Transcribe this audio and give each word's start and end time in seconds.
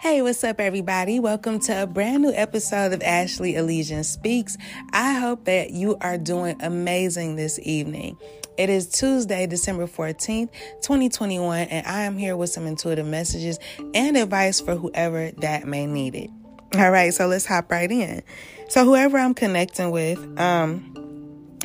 Hey, 0.00 0.22
what's 0.22 0.44
up, 0.44 0.60
everybody? 0.60 1.18
Welcome 1.18 1.58
to 1.62 1.82
a 1.82 1.84
brand 1.84 2.22
new 2.22 2.32
episode 2.32 2.92
of 2.92 3.02
Ashley 3.02 3.56
Elysian 3.56 4.04
Speaks. 4.04 4.56
I 4.92 5.14
hope 5.14 5.46
that 5.46 5.72
you 5.72 5.96
are 6.00 6.16
doing 6.16 6.56
amazing 6.62 7.34
this 7.34 7.58
evening. 7.64 8.16
It 8.56 8.70
is 8.70 8.88
Tuesday, 8.88 9.48
December 9.48 9.88
14th, 9.88 10.50
2021, 10.82 11.62
and 11.62 11.84
I 11.84 12.02
am 12.02 12.16
here 12.16 12.36
with 12.36 12.50
some 12.50 12.64
intuitive 12.68 13.06
messages 13.06 13.58
and 13.92 14.16
advice 14.16 14.60
for 14.60 14.76
whoever 14.76 15.32
that 15.38 15.66
may 15.66 15.84
need 15.84 16.14
it. 16.14 16.30
All 16.76 16.92
right, 16.92 17.12
so 17.12 17.26
let's 17.26 17.44
hop 17.44 17.68
right 17.68 17.90
in. 17.90 18.22
So, 18.68 18.84
whoever 18.84 19.18
I'm 19.18 19.34
connecting 19.34 19.90
with, 19.90 20.20
um, 20.38 20.94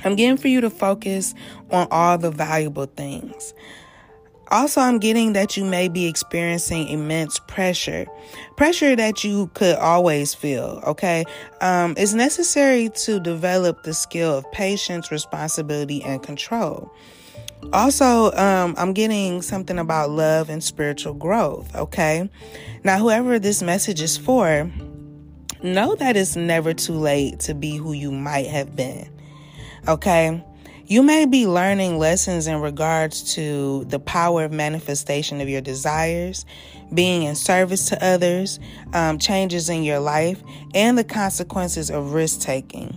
I'm 0.03 0.15
getting 0.15 0.37
for 0.37 0.47
you 0.47 0.59
to 0.61 0.71
focus 0.71 1.35
on 1.69 1.87
all 1.91 2.17
the 2.17 2.31
valuable 2.31 2.87
things. 2.87 3.53
Also, 4.53 4.79
I'm 4.81 4.99
getting 4.99 5.33
that 5.33 5.57
you 5.57 5.65
may 5.65 5.87
be 5.87 6.05
experiencing 6.05 6.87
immense 6.87 7.39
pressure, 7.39 8.05
pressure 8.55 8.95
that 8.95 9.23
you 9.23 9.49
could 9.55 9.75
always 9.77 10.35
feel. 10.35 10.79
Okay. 10.85 11.25
Um, 11.59 11.95
it's 11.97 12.13
necessary 12.13 12.89
to 12.89 13.19
develop 13.19 13.81
the 13.81 13.95
skill 13.95 14.37
of 14.37 14.51
patience, 14.51 15.11
responsibility, 15.11 16.03
and 16.03 16.21
control. 16.21 16.93
Also, 17.73 18.31
um, 18.33 18.75
I'm 18.77 18.93
getting 18.93 19.41
something 19.41 19.79
about 19.79 20.11
love 20.11 20.51
and 20.51 20.63
spiritual 20.63 21.15
growth. 21.15 21.75
Okay. 21.75 22.29
Now, 22.83 22.99
whoever 22.99 23.39
this 23.39 23.63
message 23.63 24.01
is 24.01 24.17
for, 24.17 24.71
know 25.63 25.95
that 25.95 26.15
it's 26.15 26.35
never 26.35 26.75
too 26.75 26.93
late 26.93 27.39
to 27.39 27.55
be 27.55 27.75
who 27.75 27.93
you 27.93 28.11
might 28.11 28.45
have 28.45 28.75
been. 28.75 29.09
Okay. 29.87 30.43
You 30.93 31.01
may 31.01 31.25
be 31.25 31.47
learning 31.47 31.97
lessons 31.97 32.45
in 32.45 32.61
regards 32.61 33.33
to 33.33 33.83
the 33.85 33.97
power 33.97 34.43
of 34.43 34.51
manifestation 34.51 35.41
of 35.41 35.49
your 35.49 35.59
desires, 35.59 36.45
being 36.93 37.23
in 37.23 37.33
service 37.33 37.89
to 37.89 38.05
others, 38.05 38.59
um, 38.93 39.17
changes 39.17 39.69
in 39.69 39.81
your 39.81 39.97
life, 39.97 40.39
and 40.75 40.95
the 40.95 41.03
consequences 41.03 41.89
of 41.89 42.13
risk 42.13 42.41
taking. 42.41 42.95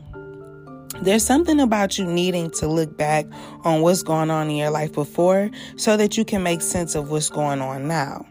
There's 1.00 1.24
something 1.24 1.58
about 1.58 1.96
you 1.96 2.04
needing 2.04 2.50
to 2.58 2.68
look 2.68 2.98
back 2.98 3.24
on 3.64 3.80
what's 3.80 4.02
going 4.02 4.30
on 4.30 4.50
in 4.50 4.56
your 4.56 4.68
life 4.68 4.92
before 4.92 5.50
so 5.78 5.96
that 5.96 6.18
you 6.18 6.24
can 6.26 6.42
make 6.42 6.60
sense 6.60 6.96
of 6.96 7.10
what's 7.10 7.30
going 7.30 7.62
on 7.62 7.88
now. 7.88 8.26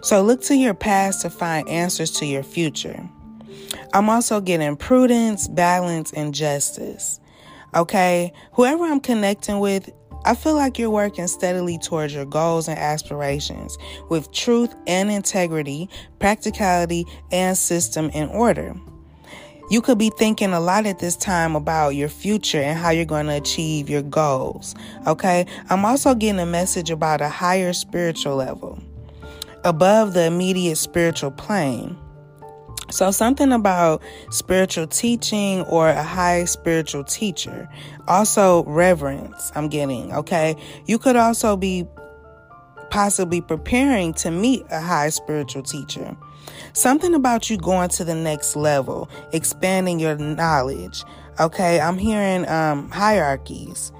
So 0.00 0.22
look 0.22 0.40
to 0.42 0.56
your 0.56 0.74
past 0.74 1.22
to 1.22 1.30
find 1.30 1.68
answers 1.68 2.10
to 2.18 2.26
your 2.26 2.42
future. 2.42 3.08
I'm 3.94 4.10
also 4.10 4.40
getting 4.40 4.74
prudence, 4.74 5.46
balance, 5.46 6.12
and 6.12 6.34
justice. 6.34 7.20
Okay. 7.74 8.32
Whoever 8.52 8.84
I'm 8.84 9.00
connecting 9.00 9.60
with, 9.60 9.90
I 10.24 10.34
feel 10.34 10.54
like 10.54 10.78
you're 10.78 10.90
working 10.90 11.26
steadily 11.26 11.78
towards 11.78 12.14
your 12.14 12.26
goals 12.26 12.68
and 12.68 12.78
aspirations 12.78 13.76
with 14.08 14.30
truth 14.32 14.74
and 14.86 15.10
integrity, 15.10 15.88
practicality, 16.18 17.06
and 17.30 17.56
system 17.56 18.10
in 18.10 18.28
order. 18.28 18.74
You 19.70 19.80
could 19.80 19.98
be 19.98 20.10
thinking 20.18 20.52
a 20.52 20.60
lot 20.60 20.86
at 20.86 20.98
this 20.98 21.16
time 21.16 21.56
about 21.56 21.90
your 21.90 22.08
future 22.08 22.60
and 22.60 22.78
how 22.78 22.90
you're 22.90 23.04
going 23.04 23.26
to 23.26 23.36
achieve 23.36 23.88
your 23.88 24.02
goals. 24.02 24.74
Okay. 25.06 25.46
I'm 25.70 25.84
also 25.84 26.14
getting 26.14 26.40
a 26.40 26.46
message 26.46 26.90
about 26.90 27.20
a 27.20 27.28
higher 27.28 27.72
spiritual 27.72 28.36
level 28.36 28.78
above 29.64 30.12
the 30.12 30.24
immediate 30.24 30.76
spiritual 30.76 31.30
plane. 31.30 31.96
So, 32.92 33.10
something 33.10 33.52
about 33.52 34.02
spiritual 34.30 34.86
teaching 34.86 35.62
or 35.62 35.88
a 35.88 36.02
high 36.02 36.44
spiritual 36.44 37.04
teacher. 37.04 37.66
Also, 38.06 38.64
reverence, 38.64 39.50
I'm 39.54 39.68
getting, 39.68 40.12
okay? 40.12 40.56
You 40.84 40.98
could 40.98 41.16
also 41.16 41.56
be 41.56 41.86
possibly 42.90 43.40
preparing 43.40 44.12
to 44.12 44.30
meet 44.30 44.66
a 44.70 44.82
high 44.82 45.08
spiritual 45.08 45.62
teacher. 45.62 46.14
Something 46.74 47.14
about 47.14 47.48
you 47.48 47.56
going 47.56 47.88
to 47.88 48.04
the 48.04 48.14
next 48.14 48.56
level, 48.56 49.08
expanding 49.32 49.98
your 49.98 50.18
knowledge. 50.18 51.02
Okay, 51.40 51.80
I'm 51.80 51.96
hearing 51.96 52.46
um, 52.46 52.90
hierarchies. 52.90 53.90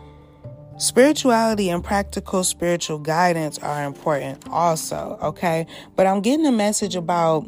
Spirituality 0.76 1.70
and 1.70 1.82
practical 1.82 2.44
spiritual 2.44 2.98
guidance 2.98 3.58
are 3.60 3.84
important 3.84 4.46
also, 4.50 5.18
okay? 5.22 5.66
But 5.96 6.06
I'm 6.06 6.20
getting 6.20 6.44
a 6.44 6.52
message 6.52 6.94
about 6.94 7.46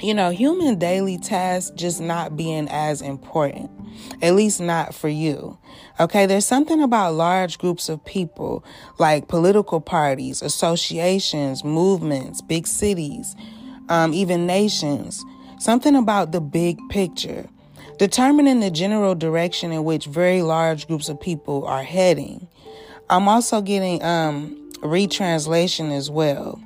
you 0.00 0.14
know, 0.14 0.30
human 0.30 0.78
daily 0.78 1.18
tasks 1.18 1.70
just 1.74 2.00
not 2.00 2.36
being 2.36 2.68
as 2.68 3.02
important, 3.02 3.70
at 4.22 4.34
least 4.34 4.60
not 4.60 4.94
for 4.94 5.08
you. 5.08 5.58
Okay, 5.98 6.26
there's 6.26 6.46
something 6.46 6.82
about 6.82 7.14
large 7.14 7.58
groups 7.58 7.88
of 7.88 8.04
people, 8.04 8.64
like 8.98 9.28
political 9.28 9.80
parties, 9.80 10.42
associations, 10.42 11.64
movements, 11.64 12.40
big 12.40 12.66
cities, 12.66 13.34
um, 13.88 14.12
even 14.14 14.46
nations. 14.46 15.24
Something 15.58 15.96
about 15.96 16.30
the 16.30 16.40
big 16.40 16.78
picture, 16.88 17.48
determining 17.98 18.60
the 18.60 18.70
general 18.70 19.14
direction 19.16 19.72
in 19.72 19.82
which 19.82 20.06
very 20.06 20.42
large 20.42 20.86
groups 20.86 21.08
of 21.08 21.20
people 21.20 21.66
are 21.66 21.82
heading. 21.82 22.46
I'm 23.10 23.28
also 23.28 23.60
getting 23.60 24.02
um, 24.04 24.70
retranslation 24.82 25.90
as 25.90 26.10
well. 26.10 26.60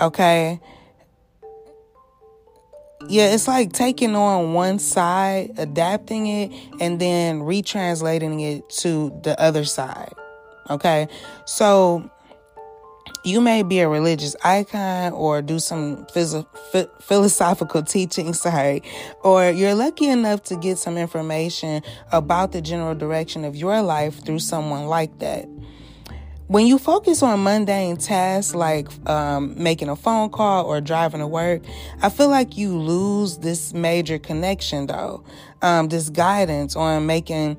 Okay 0.00 0.60
yeah, 3.06 3.32
it's 3.32 3.46
like 3.46 3.72
taking 3.72 4.16
on 4.16 4.52
one 4.54 4.78
side, 4.78 5.52
adapting 5.56 6.26
it, 6.26 6.52
and 6.80 7.00
then 7.00 7.40
retranslating 7.40 8.42
it 8.42 8.68
to 8.70 9.18
the 9.22 9.40
other 9.40 9.64
side. 9.64 10.12
Okay. 10.68 11.08
So 11.44 12.10
you 13.24 13.40
may 13.40 13.62
be 13.62 13.80
a 13.80 13.88
religious 13.88 14.34
icon 14.44 15.12
or 15.12 15.42
do 15.42 15.58
some 15.58 16.06
phys- 16.06 16.46
philosophical 17.00 17.82
teaching, 17.84 18.32
sorry, 18.32 18.82
or 19.22 19.50
you're 19.50 19.74
lucky 19.74 20.08
enough 20.08 20.42
to 20.44 20.56
get 20.56 20.78
some 20.78 20.96
information 20.96 21.82
about 22.12 22.52
the 22.52 22.60
general 22.60 22.94
direction 22.94 23.44
of 23.44 23.56
your 23.56 23.80
life 23.82 24.24
through 24.24 24.40
someone 24.40 24.86
like 24.86 25.18
that. 25.18 25.46
When 26.48 26.66
you 26.66 26.78
focus 26.78 27.22
on 27.22 27.42
mundane 27.42 27.98
tasks 27.98 28.54
like 28.54 28.88
um, 29.06 29.62
making 29.62 29.90
a 29.90 29.96
phone 29.96 30.30
call 30.30 30.64
or 30.64 30.80
driving 30.80 31.20
to 31.20 31.26
work, 31.26 31.60
I 32.00 32.08
feel 32.08 32.30
like 32.30 32.56
you 32.56 32.74
lose 32.74 33.36
this 33.38 33.74
major 33.74 34.18
connection, 34.18 34.86
though. 34.86 35.22
Um, 35.60 35.88
this 35.88 36.08
guidance 36.08 36.74
on 36.74 37.04
making 37.04 37.58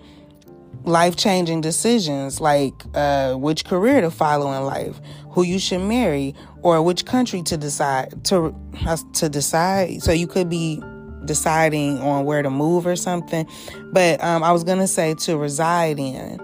life 0.85 1.15
changing 1.15 1.61
decisions 1.61 2.41
like 2.41 2.73
uh, 2.95 3.35
which 3.35 3.63
career 3.63 4.01
to 4.01 4.09
follow 4.09 4.51
in 4.53 4.65
life, 4.65 4.99
who 5.29 5.43
you 5.43 5.59
should 5.59 5.81
marry, 5.81 6.33
or 6.63 6.81
which 6.81 7.05
country 7.05 7.43
to 7.43 7.57
decide 7.57 8.25
to 8.25 8.55
uh, 8.87 8.97
to 9.13 9.29
decide. 9.29 10.01
So 10.01 10.11
you 10.11 10.25
could 10.25 10.49
be 10.49 10.81
deciding 11.25 11.99
on 11.99 12.25
where 12.25 12.41
to 12.41 12.49
move 12.49 12.87
or 12.87 12.95
something. 12.95 13.47
But 13.91 14.23
um, 14.23 14.41
I 14.41 14.51
was 14.51 14.63
gonna 14.63 14.87
say 14.87 15.13
to 15.13 15.37
reside 15.37 15.99
in. 15.99 16.39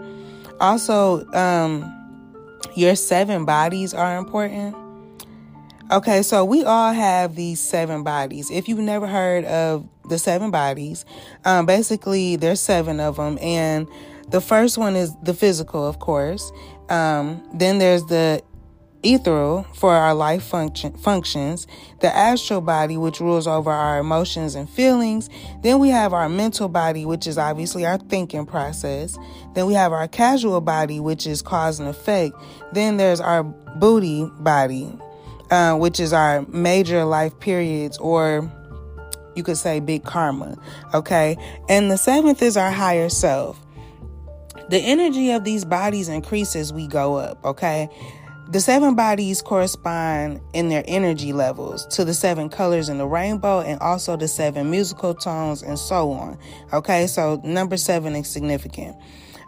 Also, 0.59 1.25
um, 1.33 1.91
your 2.75 2.95
seven 2.95 3.45
bodies 3.45 3.93
are 3.93 4.17
important. 4.17 4.75
Okay, 5.91 6.23
so 6.23 6.43
we 6.43 6.63
all 6.63 6.93
have 6.93 7.35
these 7.35 7.59
seven 7.59 8.03
bodies. 8.03 8.49
If 8.49 8.67
you've 8.67 8.79
never 8.79 9.05
heard 9.05 9.45
of 9.45 9.87
the 10.09 10.17
seven 10.17 10.49
bodies, 10.49 11.05
um, 11.45 11.67
basically 11.67 12.35
there's 12.37 12.59
seven 12.59 12.99
of 12.99 13.17
them, 13.17 13.37
and 13.39 13.87
the 14.29 14.41
first 14.41 14.79
one 14.79 14.95
is 14.95 15.15
the 15.21 15.33
physical, 15.33 15.85
of 15.85 15.99
course. 15.99 16.51
Um, 16.89 17.47
then 17.53 17.77
there's 17.77 18.03
the 18.05 18.41
ethereal 19.05 19.63
for 19.73 19.93
our 19.93 20.13
life 20.13 20.43
function 20.43 20.97
functions, 20.97 21.67
the 22.01 22.13
astral 22.15 22.61
body 22.61 22.97
which 22.97 23.19
rules 23.19 23.47
over 23.47 23.71
our 23.71 23.99
emotions 23.99 24.55
and 24.55 24.69
feelings. 24.69 25.29
Then 25.61 25.79
we 25.79 25.89
have 25.89 26.13
our 26.13 26.27
mental 26.27 26.67
body 26.67 27.05
which 27.05 27.27
is 27.27 27.37
obviously 27.37 27.85
our 27.85 27.97
thinking 27.97 28.45
process. 28.45 29.17
Then 29.53 29.67
we 29.67 29.73
have 29.73 29.93
our 29.93 30.07
causal 30.07 30.59
body 30.61 30.99
which 30.99 31.27
is 31.27 31.41
cause 31.41 31.79
and 31.79 31.87
effect. 31.87 32.35
Then 32.73 32.97
there's 32.97 33.21
our 33.21 33.43
buddhic 33.43 34.43
body, 34.43 34.97
uh, 35.51 35.75
which 35.75 35.99
is 35.99 36.11
our 36.11 36.45
major 36.47 37.05
life 37.05 37.39
periods 37.39 37.97
or 37.99 38.51
you 39.35 39.43
could 39.43 39.57
say 39.57 39.79
big 39.79 40.03
karma. 40.03 40.57
Okay. 40.93 41.37
And 41.69 41.91
the 41.91 41.97
seventh 41.97 42.41
is 42.41 42.57
our 42.57 42.71
higher 42.71 43.09
self. 43.09 43.59
The 44.69 44.79
energy 44.79 45.31
of 45.31 45.43
these 45.43 45.63
bodies 45.63 46.09
increases 46.09 46.73
we 46.73 46.87
go 46.87 47.17
up, 47.17 47.43
okay? 47.45 47.87
The 48.49 48.61
seven 48.61 48.93
bodies 48.93 49.41
correspond 49.41 50.39
in 50.53 50.69
their 50.69 50.83
energy 50.87 51.33
levels 51.33 51.87
to 51.87 52.05
the 52.05 52.13
seven 52.13 52.47
colors 52.47 52.89
in 52.89 52.99
the 52.99 53.07
rainbow 53.07 53.61
and 53.61 53.79
also 53.79 54.15
the 54.15 54.27
seven 54.27 54.69
musical 54.69 55.15
tones 55.15 55.63
and 55.63 55.79
so 55.79 56.11
on. 56.11 56.37
Okay, 56.71 57.07
so 57.07 57.41
number 57.43 57.75
seven 57.75 58.15
is 58.15 58.27
significant. 58.27 58.95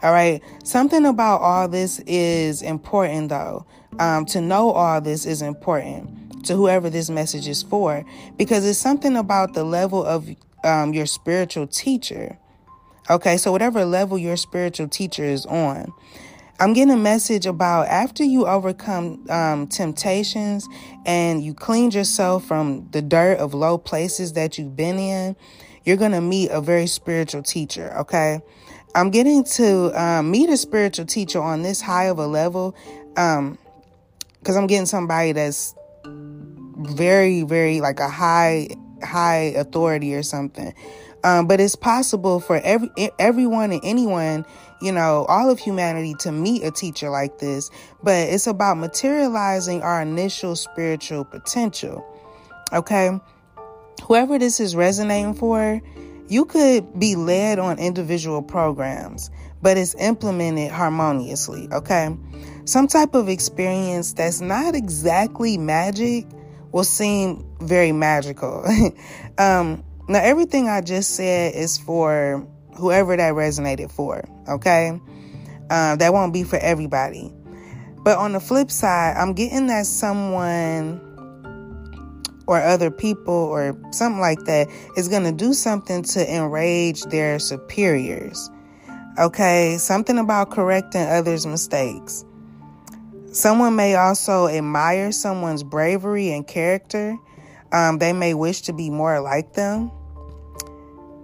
All 0.01 0.11
right, 0.11 0.41
something 0.63 1.05
about 1.05 1.41
all 1.41 1.67
this 1.67 1.99
is 2.07 2.63
important 2.63 3.29
though. 3.29 3.65
Um, 3.99 4.25
to 4.25 4.41
know 4.41 4.71
all 4.71 4.99
this 4.99 5.25
is 5.25 5.41
important 5.41 6.45
to 6.45 6.55
whoever 6.55 6.89
this 6.89 7.09
message 7.09 7.47
is 7.47 7.61
for 7.63 8.03
because 8.35 8.65
it's 8.65 8.79
something 8.79 9.15
about 9.15 9.53
the 9.53 9.63
level 9.63 10.03
of 10.03 10.27
um, 10.63 10.93
your 10.93 11.05
spiritual 11.05 11.67
teacher. 11.67 12.37
Okay, 13.09 13.37
so 13.37 13.51
whatever 13.51 13.85
level 13.85 14.17
your 14.17 14.37
spiritual 14.37 14.87
teacher 14.87 15.23
is 15.23 15.45
on. 15.45 15.93
I'm 16.59 16.73
getting 16.73 16.93
a 16.93 16.97
message 16.97 17.45
about 17.45 17.87
after 17.87 18.23
you 18.23 18.47
overcome 18.47 19.29
um, 19.29 19.67
temptations 19.67 20.67
and 21.05 21.43
you 21.43 21.53
cleaned 21.53 21.93
yourself 21.93 22.45
from 22.45 22.87
the 22.91 23.01
dirt 23.01 23.37
of 23.37 23.53
low 23.53 23.77
places 23.77 24.33
that 24.33 24.57
you've 24.57 24.75
been 24.75 24.97
in, 24.97 25.35
you're 25.85 25.97
going 25.97 26.13
to 26.13 26.21
meet 26.21 26.49
a 26.49 26.59
very 26.59 26.87
spiritual 26.87 27.43
teacher, 27.43 27.93
okay? 27.99 28.39
I'm 28.95 29.11
getting 29.11 29.43
to 29.43 29.91
um, 30.01 30.31
meet 30.31 30.49
a 30.49 30.57
spiritual 30.57 31.05
teacher 31.05 31.39
on 31.39 31.61
this 31.61 31.79
high 31.79 32.05
of 32.05 32.17
a 32.17 32.25
level 32.25 32.75
because 33.09 33.37
um, 33.37 33.57
I'm 34.45 34.65
getting 34.65 34.87
somebody 34.87 35.33
that's 35.33 35.75
very, 36.05 37.43
very 37.43 37.81
like 37.81 37.99
a 37.99 38.09
high, 38.09 38.69
high 39.03 39.53
authority 39.55 40.15
or 40.15 40.23
something. 40.23 40.73
Um, 41.23 41.47
but 41.47 41.59
it's 41.59 41.75
possible 41.75 42.39
for 42.39 42.57
every 42.57 42.89
everyone 43.19 43.71
and 43.71 43.81
anyone 43.83 44.45
you 44.81 44.91
know, 44.91 45.25
all 45.27 45.49
of 45.49 45.59
humanity 45.59 46.13
to 46.19 46.31
meet 46.31 46.63
a 46.63 46.71
teacher 46.71 47.09
like 47.09 47.39
this, 47.39 47.69
but 48.03 48.15
it's 48.29 48.47
about 48.47 48.77
materializing 48.77 49.81
our 49.81 50.01
initial 50.01 50.55
spiritual 50.55 51.25
potential. 51.25 52.05
Okay? 52.73 53.19
Whoever 54.03 54.37
this 54.37 54.59
is 54.59 54.75
resonating 54.75 55.33
for, 55.33 55.81
you 56.27 56.45
could 56.45 56.99
be 56.99 57.15
led 57.15 57.57
on 57.57 57.79
individual 57.79 58.41
programs, 58.41 59.31
but 59.61 59.77
it's 59.77 59.95
implemented 59.95 60.71
harmoniously. 60.71 61.67
Okay? 61.71 62.15
Some 62.65 62.87
type 62.87 63.15
of 63.15 63.29
experience 63.29 64.13
that's 64.13 64.41
not 64.41 64.75
exactly 64.75 65.57
magic 65.57 66.27
will 66.71 66.83
seem 66.83 67.45
very 67.61 67.93
magical. 67.93 68.63
um, 69.37 69.83
now, 70.07 70.19
everything 70.19 70.69
I 70.69 70.81
just 70.81 71.15
said 71.15 71.55
is 71.55 71.77
for 71.77 72.47
whoever 72.75 73.17
that 73.17 73.33
resonated 73.33 73.91
for, 73.91 74.23
okay? 74.47 74.99
Uh, 75.69 75.95
that 75.97 76.13
won't 76.13 76.33
be 76.33 76.43
for 76.43 76.57
everybody. 76.57 77.33
But 78.03 78.17
on 78.17 78.31
the 78.31 78.39
flip 78.39 78.71
side, 78.71 79.17
I'm 79.17 79.33
getting 79.33 79.67
that 79.67 79.85
someone 79.85 81.01
or 82.47 82.61
other 82.61 82.89
people 82.89 83.33
or 83.33 83.77
something 83.91 84.21
like 84.21 84.39
that 84.45 84.69
is 84.95 85.09
going 85.09 85.23
to 85.23 85.33
do 85.33 85.53
something 85.53 86.03
to 86.03 86.33
enrage 86.33 87.03
their 87.03 87.39
superiors. 87.39 88.49
Okay, 89.19 89.77
something 89.77 90.17
about 90.17 90.51
correcting 90.51 91.01
others' 91.01 91.45
mistakes. 91.45 92.23
Someone 93.33 93.75
may 93.75 93.95
also 93.95 94.47
admire 94.47 95.11
someone's 95.11 95.63
bravery 95.63 96.31
and 96.31 96.47
character. 96.47 97.17
Um, 97.71 97.97
they 97.97 98.13
may 98.13 98.33
wish 98.33 98.61
to 98.61 98.73
be 98.73 98.89
more 98.89 99.19
like 99.19 99.53
them. 99.53 99.91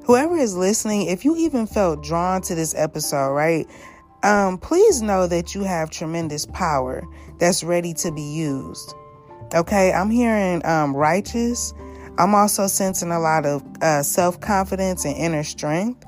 Whoever 0.05 0.35
is 0.35 0.55
listening, 0.55 1.07
if 1.07 1.23
you 1.23 1.35
even 1.37 1.65
felt 1.65 2.03
drawn 2.03 2.41
to 2.43 2.55
this 2.55 2.75
episode, 2.75 3.31
right? 3.31 3.65
Um, 4.23 4.57
please 4.57 5.01
know 5.01 5.27
that 5.27 5.55
you 5.55 5.63
have 5.63 5.89
tremendous 5.89 6.45
power 6.45 7.03
that's 7.39 7.63
ready 7.63 7.93
to 7.95 8.11
be 8.11 8.21
used. 8.21 8.93
Okay, 9.53 9.91
I'm 9.93 10.09
hearing 10.09 10.65
um, 10.65 10.95
righteous. 10.95 11.73
I'm 12.17 12.33
also 12.35 12.67
sensing 12.67 13.11
a 13.11 13.19
lot 13.19 13.45
of 13.45 13.63
uh, 13.81 14.03
self 14.03 14.39
confidence 14.39 15.05
and 15.05 15.15
inner 15.15 15.43
strength. 15.43 16.05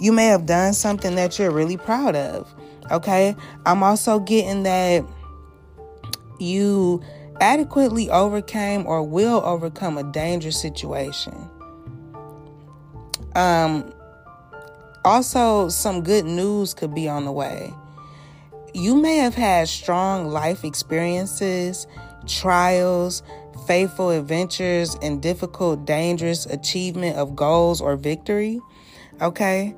You 0.00 0.12
may 0.12 0.26
have 0.26 0.46
done 0.46 0.72
something 0.72 1.14
that 1.16 1.38
you're 1.38 1.50
really 1.50 1.76
proud 1.76 2.14
of. 2.14 2.52
Okay, 2.90 3.34
I'm 3.66 3.82
also 3.82 4.20
getting 4.20 4.62
that 4.62 5.04
you 6.38 7.02
adequately 7.40 8.10
overcame 8.10 8.86
or 8.86 9.02
will 9.02 9.40
overcome 9.44 9.98
a 9.98 10.02
dangerous 10.12 10.60
situation. 10.60 11.48
Um, 13.34 13.92
also, 15.04 15.68
some 15.68 16.02
good 16.02 16.24
news 16.24 16.74
could 16.74 16.94
be 16.94 17.08
on 17.08 17.24
the 17.24 17.32
way. 17.32 17.72
You 18.74 18.96
may 18.96 19.16
have 19.18 19.34
had 19.34 19.68
strong 19.68 20.28
life 20.28 20.64
experiences, 20.64 21.86
trials, 22.26 23.22
faithful 23.66 24.10
adventures, 24.10 24.96
and 25.02 25.22
difficult, 25.22 25.84
dangerous 25.84 26.46
achievement 26.46 27.16
of 27.16 27.36
goals 27.36 27.80
or 27.80 27.96
victory. 27.96 28.60
Okay? 29.20 29.74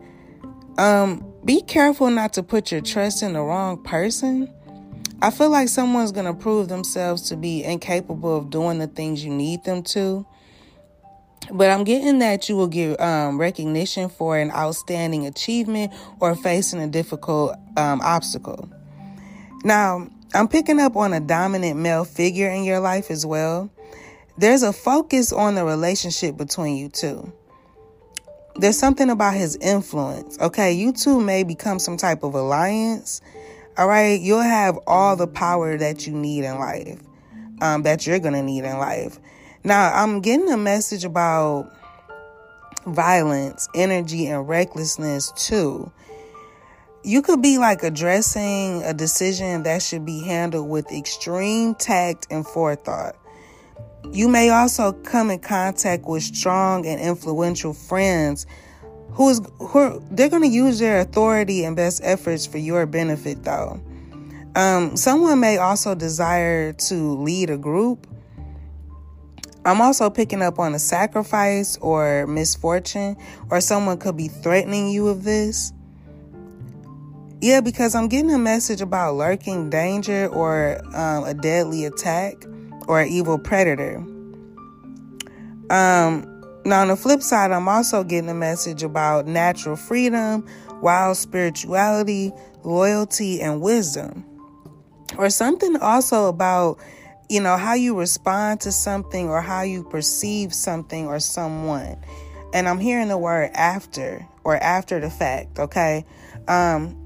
Um, 0.79 1.25
be 1.45 1.61
careful 1.63 2.11
not 2.11 2.33
to 2.35 2.43
put 2.43 2.73
your 2.73 2.81
trust 2.81 3.23
in 3.23 3.35
the 3.35 3.43
wrong 3.43 3.83
person. 3.83 4.53
I 5.23 5.31
feel 5.31 5.51
like 5.51 5.69
someone's 5.69 6.13
going 6.13 6.27
to 6.27 6.35
prove 6.35 6.69
themselves 6.69 7.29
to 7.29 7.37
be 7.37 7.63
incapable 7.63 8.37
of 8.37 8.49
doing 8.49 8.79
the 8.79 8.87
things 8.87 9.23
you 9.23 9.31
need 9.31 9.65
them 9.65 9.83
to. 9.85 10.27
But 11.53 11.71
I'm 11.71 11.85
getting 11.85 12.21
that 12.21 12.49
you 12.49 12.57
will 12.57 12.69
get 12.69 13.01
um, 13.01 13.39
recognition 13.39 14.09
for 14.09 14.39
an 14.39 14.51
outstanding 14.51 15.27
achievement 15.27 15.93
or 16.21 16.35
facing 16.37 16.81
a 16.81 16.87
difficult 16.87 17.57
um, 17.77 18.01
obstacle. 18.01 18.69
Now, 19.65 20.09
I'm 20.33 20.49
picking 20.49 20.81
up 20.81 20.97
on 20.97 21.13
a 21.13 21.21
dominant 21.21 21.79
male 21.79 22.05
figure 22.05 22.49
in 22.49 22.65
your 22.65 22.81
life 22.81 23.11
as 23.11 23.27
well. 23.27 23.71
There's 24.39 24.63
a 24.63 24.73
focus 24.73 25.33
on 25.33 25.55
the 25.55 25.65
relationship 25.65 26.37
between 26.37 26.77
you 26.77 26.89
two. 26.89 27.33
There's 28.57 28.79
something 28.79 29.11
about 29.11 29.35
his 29.35 29.57
influence. 29.57 30.39
Okay, 30.39 30.73
you 30.73 30.93
two 30.93 31.21
may 31.21 31.43
become 31.43 31.79
some 31.79 31.97
type 31.97 32.23
of 32.23 32.35
alliance. 32.35 33.21
All 33.79 33.87
right, 33.87 34.21
you'll 34.21 34.41
have 34.41 34.79
all 34.87 35.17
the 35.17 35.27
power 35.27 35.79
that 35.79 36.07
you 36.07 36.13
need 36.13 36.45
in 36.45 36.59
life, 36.59 37.01
um, 37.61 37.83
that 37.85 38.07
you're 38.07 38.19
gonna 38.19 38.43
need 38.43 38.65
in 38.65 38.79
life. 38.79 39.19
Now, 39.63 39.93
I'm 39.93 40.21
getting 40.21 40.51
a 40.51 40.57
message 40.57 41.05
about 41.05 41.73
violence, 42.87 43.69
energy, 43.75 44.27
and 44.27 44.49
recklessness 44.49 45.33
too. 45.37 45.91
You 47.03 47.23
could 47.23 47.41
be 47.41 47.59
like 47.59 47.83
addressing 47.83 48.83
a 48.83 48.93
decision 48.93 49.63
that 49.63 49.83
should 49.83 50.05
be 50.05 50.21
handled 50.21 50.69
with 50.69 50.91
extreme 50.93 51.75
tact 51.75 52.27
and 52.31 52.47
forethought. 52.47 53.17
You 54.13 54.29
may 54.29 54.51
also 54.51 54.93
come 54.93 55.31
in 55.31 55.39
contact 55.39 56.05
with 56.05 56.23
strong 56.23 56.87
and 56.87 57.01
influential 57.01 57.73
friends 57.73 58.47
who 59.13 59.29
is 59.29 59.41
who 59.59 60.03
they're 60.11 60.29
going 60.29 60.43
to 60.43 60.49
use 60.49 60.79
their 60.79 61.01
authority 61.01 61.65
and 61.65 61.77
best 61.77 62.01
efforts 62.05 62.47
for 62.47 62.59
your 62.59 62.87
benefit 62.87 63.45
though. 63.45 63.81
Um, 64.57 64.97
someone 64.97 65.39
may 65.41 65.59
also 65.59 65.95
desire 65.95 66.73
to 66.73 66.95
lead 66.95 67.51
a 67.51 67.59
group 67.59 68.07
I'm 69.65 69.81
also 69.83 70.09
picking 70.09 70.41
up 70.41 70.59
on 70.59 70.75
a 70.75 70.79
sacrifice 70.79 71.77
or 71.79 72.27
misfortune, 72.27 73.17
or 73.51 73.61
someone 73.61 73.99
could 73.99 74.17
be 74.17 74.29
threatening 74.29 74.89
you 74.89 75.05
with 75.05 75.23
this. 75.23 75.73
Yeah, 77.43 77.61
because 77.61 77.95
I'm 77.95 78.09
getting 78.09 78.33
a 78.33 78.39
message 78.39 78.81
about 78.81 79.15
lurking 79.15 79.71
danger 79.71 80.29
or 80.29 80.81
um, 80.97 81.25
a 81.25 81.35
deadly 81.35 81.85
attack 81.85 82.35
or 82.87 83.01
an 83.01 83.09
evil 83.09 83.39
predator. 83.39 83.97
Um, 85.69 86.27
now, 86.65 86.83
on 86.83 86.89
the 86.89 86.97
flip 86.97 87.23
side, 87.23 87.53
I'm 87.53 87.69
also 87.69 88.05
getting 88.05 88.31
a 88.31 88.35
message 88.35 88.83
about 88.83 89.27
natural 89.27 89.77
freedom, 89.77 90.47
wild 90.83 91.17
spirituality, 91.17 92.33
loyalty, 92.65 93.41
and 93.41 93.61
wisdom. 93.61 94.25
Or 95.17 95.31
something 95.31 95.77
also 95.77 96.29
about 96.29 96.79
you 97.31 97.41
know, 97.41 97.57
how 97.57 97.75
you 97.75 97.97
respond 97.97 98.61
to 98.61 98.73
something 98.73 99.29
or 99.29 99.41
how 99.41 99.63
you 99.63 99.85
perceive 99.85 100.53
something 100.53 101.07
or 101.07 101.21
someone. 101.21 101.97
And 102.53 102.69
I'm 102.69 102.81
hearing 102.81 103.07
the 103.07 103.17
word 103.17 103.53
after 103.55 104.27
or 104.43 104.57
after 104.57 104.99
the 104.99 105.11
fact, 105.11 105.61
okay? 105.61 106.05
Um, 106.49 106.97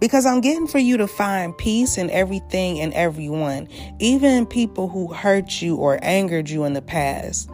because 0.00 0.26
I'm 0.26 0.40
getting 0.40 0.66
for 0.66 0.80
you 0.80 0.96
to 0.96 1.06
find 1.06 1.56
peace 1.56 1.98
in 1.98 2.10
everything 2.10 2.80
and 2.80 2.92
everyone, 2.94 3.68
even 4.00 4.44
people 4.44 4.88
who 4.88 5.12
hurt 5.12 5.62
you 5.62 5.76
or 5.76 6.00
angered 6.02 6.50
you 6.50 6.64
in 6.64 6.72
the 6.72 6.82
past. 6.82 7.48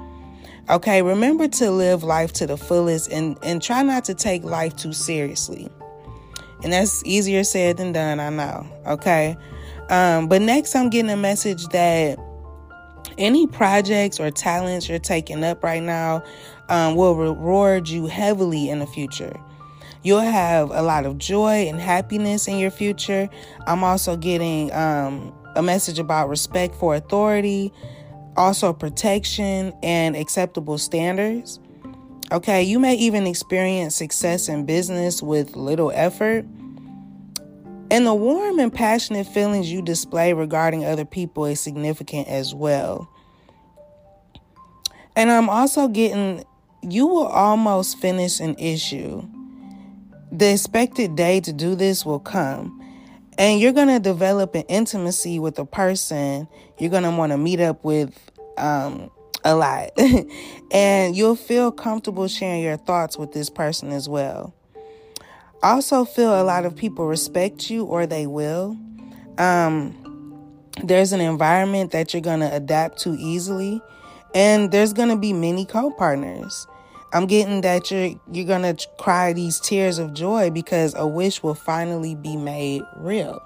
Okay, 0.68 1.00
remember 1.00 1.46
to 1.46 1.70
live 1.70 2.02
life 2.02 2.32
to 2.34 2.46
the 2.46 2.56
fullest 2.56 3.12
and, 3.12 3.38
and 3.44 3.62
try 3.62 3.82
not 3.82 4.04
to 4.06 4.14
take 4.14 4.42
life 4.42 4.74
too 4.74 4.92
seriously. 4.92 5.68
And 6.64 6.72
that's 6.72 7.04
easier 7.04 7.44
said 7.44 7.76
than 7.76 7.92
done, 7.92 8.18
I 8.18 8.30
know. 8.30 8.66
Okay. 8.86 9.36
Um, 9.90 10.26
but 10.26 10.42
next, 10.42 10.74
I'm 10.74 10.90
getting 10.90 11.10
a 11.10 11.16
message 11.16 11.66
that 11.68 12.18
any 13.16 13.46
projects 13.46 14.18
or 14.18 14.30
talents 14.32 14.88
you're 14.88 14.98
taking 14.98 15.44
up 15.44 15.62
right 15.62 15.82
now 15.82 16.24
um, 16.68 16.96
will 16.96 17.14
reward 17.14 17.88
you 17.88 18.06
heavily 18.06 18.68
in 18.68 18.80
the 18.80 18.86
future. 18.86 19.38
You'll 20.02 20.20
have 20.20 20.70
a 20.70 20.82
lot 20.82 21.06
of 21.06 21.18
joy 21.18 21.68
and 21.68 21.80
happiness 21.80 22.48
in 22.48 22.58
your 22.58 22.70
future. 22.70 23.28
I'm 23.66 23.84
also 23.84 24.16
getting 24.16 24.72
um, 24.72 25.32
a 25.54 25.62
message 25.62 25.98
about 25.98 26.28
respect 26.28 26.74
for 26.74 26.94
authority, 26.94 27.72
also 28.36 28.72
protection 28.72 29.72
and 29.82 30.16
acceptable 30.16 30.78
standards. 30.78 31.60
Okay, 32.32 32.62
you 32.62 32.78
may 32.78 32.94
even 32.96 33.26
experience 33.26 33.94
success 33.94 34.48
in 34.48 34.66
business 34.66 35.22
with 35.22 35.56
little 35.56 35.92
effort. 35.94 36.44
And 37.88 38.04
the 38.04 38.14
warm 38.14 38.58
and 38.58 38.74
passionate 38.74 39.28
feelings 39.28 39.70
you 39.70 39.80
display 39.80 40.32
regarding 40.32 40.84
other 40.84 41.04
people 41.04 41.44
is 41.44 41.60
significant 41.60 42.26
as 42.26 42.52
well. 42.52 43.08
And 45.14 45.30
I'm 45.30 45.48
also 45.48 45.86
getting, 45.86 46.44
you 46.82 47.06
will 47.06 47.28
almost 47.28 47.98
finish 47.98 48.40
an 48.40 48.56
issue. 48.58 49.26
The 50.32 50.52
expected 50.52 51.14
day 51.14 51.40
to 51.40 51.52
do 51.52 51.76
this 51.76 52.04
will 52.04 52.18
come. 52.18 52.75
And 53.38 53.60
you're 53.60 53.72
going 53.72 53.88
to 53.88 54.00
develop 54.00 54.54
an 54.54 54.62
intimacy 54.62 55.38
with 55.38 55.58
a 55.58 55.66
person 55.66 56.48
you're 56.78 56.90
going 56.90 57.02
to 57.02 57.10
want 57.10 57.32
to 57.32 57.38
meet 57.38 57.60
up 57.60 57.84
with 57.84 58.18
um, 58.56 59.10
a 59.44 59.54
lot. 59.54 59.90
and 60.70 61.16
you'll 61.16 61.36
feel 61.36 61.70
comfortable 61.70 62.28
sharing 62.28 62.62
your 62.62 62.76
thoughts 62.76 63.16
with 63.16 63.32
this 63.32 63.50
person 63.50 63.92
as 63.92 64.08
well. 64.08 64.54
Also, 65.62 66.04
feel 66.04 66.40
a 66.40 66.44
lot 66.44 66.64
of 66.64 66.76
people 66.76 67.06
respect 67.06 67.70
you 67.70 67.84
or 67.84 68.06
they 68.06 68.26
will. 68.26 68.76
Um, 69.38 70.02
there's 70.82 71.12
an 71.12 71.20
environment 71.20 71.92
that 71.92 72.12
you're 72.12 72.20
going 72.20 72.40
to 72.40 72.54
adapt 72.54 72.98
to 73.00 73.16
easily, 73.18 73.80
and 74.34 74.70
there's 74.70 74.92
going 74.92 75.08
to 75.08 75.16
be 75.16 75.32
many 75.32 75.64
co 75.64 75.90
partners. 75.90 76.66
I'm 77.16 77.26
getting 77.26 77.62
that 77.62 77.90
you're 77.90 78.10
you're 78.30 78.46
gonna 78.46 78.76
cry 78.98 79.32
these 79.32 79.58
tears 79.58 79.98
of 79.98 80.12
joy 80.12 80.50
because 80.50 80.94
a 80.94 81.06
wish 81.06 81.42
will 81.42 81.54
finally 81.54 82.14
be 82.14 82.36
made 82.36 82.82
real. 82.98 83.42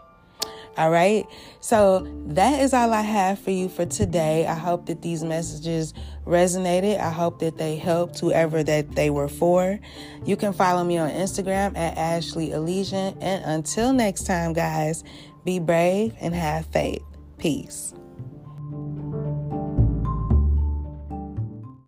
All 0.77 0.91
right. 0.91 1.25
So 1.61 2.07
that 2.27 2.61
is 2.61 2.75
all 2.75 2.93
I 2.93 3.03
have 3.03 3.39
for 3.39 3.53
you 3.53 3.69
for 3.69 3.87
today. 3.87 4.45
I 4.47 4.55
hope 4.55 4.87
that 4.87 5.03
these 5.03 5.23
messages 5.23 5.95
resonated. 6.27 6.99
I 6.99 7.11
hope 7.11 7.39
that 7.41 7.59
they 7.59 7.77
helped 7.77 8.19
whoever 8.19 8.65
that 8.65 8.97
they 8.97 9.11
were 9.11 9.29
for. 9.29 9.79
You 10.25 10.37
can 10.37 10.53
follow 10.53 10.83
me 10.83 10.99
on 10.99 11.11
Instagram 11.11 11.77
at 11.77 11.97
Ashley 11.97 12.51
Elysian. 12.51 13.17
And 13.21 13.45
until 13.45 13.93
next 13.93 14.25
time, 14.25 14.53
guys, 14.53 15.05
be 15.45 15.61
brave 15.61 16.15
and 16.21 16.35
have 16.35 16.67
faith. 16.67 17.03
Peace. 17.39 17.95